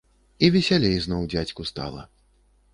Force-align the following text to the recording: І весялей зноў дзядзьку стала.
І 0.45 0.49
весялей 0.55 0.97
зноў 1.05 1.29
дзядзьку 1.35 1.69
стала. 1.73 2.09